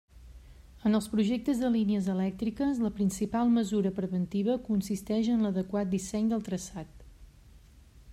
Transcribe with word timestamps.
En 0.89 0.99
els 0.99 1.07
projectes 1.15 1.59
de 1.63 1.69
línies 1.75 2.07
elèctriques, 2.13 2.81
la 2.85 2.91
principal 2.99 3.53
mesura 3.59 3.91
preventiva 3.99 4.57
consisteix 4.71 5.29
en 5.35 5.45
l'adequat 5.49 5.93
disseny 5.93 6.33
del 6.33 6.43
traçat. 6.49 7.07